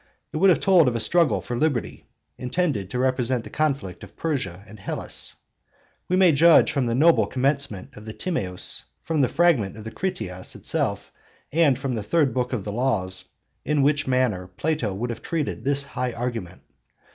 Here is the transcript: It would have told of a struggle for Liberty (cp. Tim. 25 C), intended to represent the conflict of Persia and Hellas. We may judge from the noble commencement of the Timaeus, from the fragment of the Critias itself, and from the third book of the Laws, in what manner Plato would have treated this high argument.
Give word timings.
It 0.33 0.37
would 0.37 0.49
have 0.49 0.59
told 0.59 0.87
of 0.87 0.95
a 0.95 0.99
struggle 0.99 1.41
for 1.41 1.55
Liberty 1.55 1.89
(cp. 1.89 1.93
Tim. 1.93 2.03
25 2.09 2.09
C), 2.39 2.43
intended 2.43 2.89
to 2.89 2.97
represent 2.97 3.43
the 3.43 3.51
conflict 3.51 4.03
of 4.03 4.17
Persia 4.17 4.63
and 4.65 4.79
Hellas. 4.79 5.35
We 6.09 6.15
may 6.15 6.31
judge 6.31 6.71
from 6.71 6.87
the 6.87 6.95
noble 6.95 7.27
commencement 7.27 7.95
of 7.95 8.05
the 8.05 8.13
Timaeus, 8.13 8.83
from 9.03 9.21
the 9.21 9.29
fragment 9.29 9.77
of 9.77 9.83
the 9.83 9.91
Critias 9.91 10.55
itself, 10.55 11.11
and 11.53 11.77
from 11.77 11.93
the 11.93 12.01
third 12.01 12.33
book 12.33 12.51
of 12.51 12.63
the 12.63 12.71
Laws, 12.71 13.25
in 13.63 13.83
what 13.83 14.07
manner 14.07 14.47
Plato 14.47 14.91
would 14.91 15.11
have 15.11 15.21
treated 15.21 15.63
this 15.63 15.83
high 15.83 16.13
argument. 16.13 16.63